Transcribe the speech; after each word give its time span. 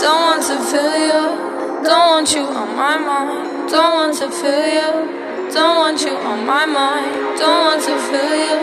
Don't 0.00 0.24
want 0.28 0.44
to 0.44 0.60
feel 0.70 0.98
you, 1.08 1.82
don't 1.84 2.08
want 2.08 2.34
you 2.34 2.42
on 2.44 2.76
my 2.76 2.96
mind, 2.96 3.70
don't 3.70 3.94
want 3.94 4.14
to 4.18 4.30
feel 4.30 4.66
you, 4.66 5.52
don't 5.52 5.76
want 5.76 6.00
you 6.02 6.16
on 6.16 6.46
my 6.46 6.66
mind, 6.66 7.38
don't 7.38 7.64
want 7.66 7.82
to 7.82 7.94
feel 8.08 8.34
you, 8.44 8.56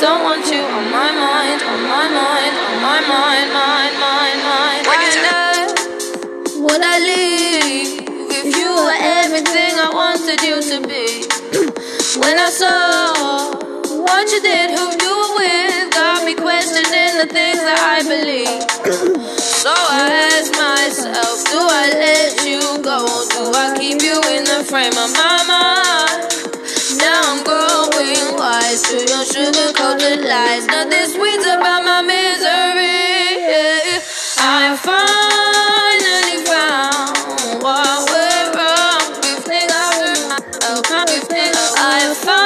don't 0.00 0.22
want 0.24 0.46
you 0.46 0.62
on 0.62 0.84
my 0.92 1.10
mind, 1.12 1.62
on 1.62 1.82
my 1.82 2.06
mind, 2.18 2.54
on 2.66 2.82
my 2.82 3.00
mind, 3.00 3.52
mind, 3.52 3.52
mind, 3.52 4.00
mind. 4.00 4.15
What 12.64 14.24
you 14.32 14.40
did, 14.40 14.70
who 14.70 14.86
you 14.96 15.12
were 15.12 15.36
with, 15.36 15.92
got 15.92 16.24
me 16.24 16.34
questioning 16.34 17.20
the 17.20 17.28
things 17.28 17.60
that 17.60 17.76
I 17.76 18.00
believe. 18.00 18.64
So 19.36 19.68
I 19.74 20.08
asked 20.32 20.56
myself, 20.56 21.44
do 21.52 21.60
I 21.60 21.92
let 21.92 22.46
you 22.48 22.80
go? 22.82 23.04
Do 23.34 23.52
I 23.52 23.76
keep 23.76 24.00
you 24.00 24.16
in 24.32 24.44
the 24.44 24.64
frame 24.64 24.96
of 24.96 25.12
my 25.12 25.44
mind? 25.44 26.32
Now 26.96 27.20
I'm 27.28 27.44
growing 27.44 28.38
wise 28.40 28.80
to 28.88 29.04
your 29.04 29.24
sugar 29.26 29.72
coated 29.76 30.24
lies. 30.24 30.64
Nothing 30.66 31.12
sweet 31.12 31.44
about 31.44 31.84
my 31.84 32.00
misery. 32.00 34.00
I 34.40 34.72
finally 34.80 36.40
found 36.46 37.12
what 37.62 38.08
went 38.08 38.56
wrong. 38.56 38.76
I 41.78 41.78
I 41.78 42.14
finally 42.14 42.45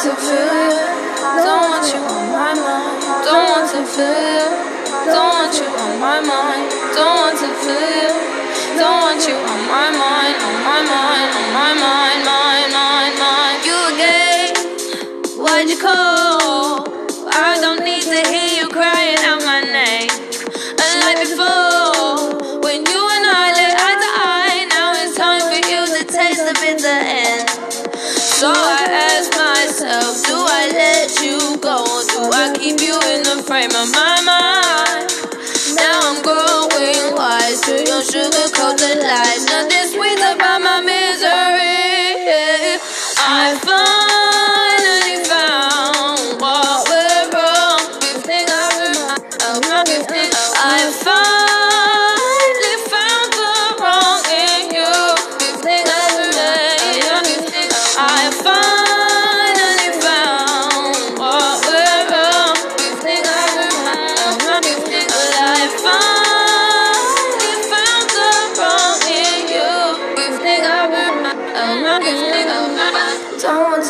to 0.00 0.16
feel. 0.16 0.80
Don't 1.44 1.68
want 1.68 1.84
you 1.92 2.00
on 2.00 2.32
my 2.32 2.56
mind, 2.56 3.04
don't 3.20 3.52
want 3.52 3.68
to 3.68 3.84
feel. 3.84 4.48
You, 4.88 5.12
don't 5.12 5.28
want 5.28 5.52
you 5.52 5.68
on 5.68 6.00
my 6.00 6.20
mind, 6.24 6.72
don't 6.96 7.16
want 7.20 7.36
to 7.36 7.50
feel. 7.60 8.08
You, 8.08 8.80
don't 8.80 8.96
want 8.96 9.20
you 9.28 9.36
on 9.36 9.60
my 9.68 9.92
mind, 9.92 10.36
on 10.40 10.56
my 10.64 10.80
mind, 10.88 11.28
on 11.36 11.48
my 11.52 11.72
mind, 11.76 12.20
mind, 12.24 12.72
mind, 12.72 13.14
mind. 13.20 13.58
You 13.60 13.76
again, 13.92 14.48
why'd 15.36 15.68
you 15.68 15.76
call? 15.76 16.88
I 17.28 17.60
don't 17.60 17.84
need 17.84 18.00
to 18.00 18.20
hear 18.24 18.56
you 18.56 18.68
crying 18.72 19.20
out 19.28 19.44
my 19.44 19.60
name. 19.68 20.08
Unlike 20.80 21.28
before, 21.28 22.64
when 22.64 22.88
you 22.88 23.00
and 23.04 23.24
I 23.36 23.52
lay 23.52 23.72
eye 23.76 23.98
to 24.00 24.10
eye, 24.16 24.64
now 24.72 24.96
it's 24.96 25.12
time 25.12 25.44
for 25.44 25.60
you 25.60 25.84
to 25.84 26.00
taste 26.08 26.40
the 26.40 26.56
bitter 26.56 26.88
end. 26.88 27.50
So 28.40 28.69
frame 33.50 33.68
my 33.72 33.84
mind? 33.84 34.19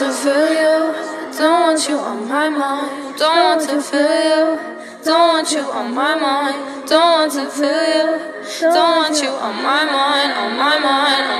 To 0.00 0.10
feel 0.10 0.48
you. 0.48 0.78
Don't 1.36 1.60
want 1.60 1.86
you 1.86 1.98
on 1.98 2.26
my 2.26 2.48
mind. 2.48 3.18
Don't 3.18 3.36
want 3.36 3.60
to 3.68 3.82
feel 3.82 4.56
you. 4.56 5.04
Don't 5.04 5.28
want 5.28 5.52
you 5.52 5.60
on 5.60 5.94
my 5.94 6.14
mind. 6.18 6.88
Don't 6.88 7.10
want 7.18 7.32
to 7.32 7.44
feel 7.50 8.16
you. 8.16 8.72
Don't 8.72 8.96
want 8.96 9.20
you 9.20 9.28
on 9.28 9.56
my 9.62 9.84
mind. 9.84 10.32
On 10.40 10.56
my 10.56 10.78
mind. 10.78 11.24
On 11.34 11.39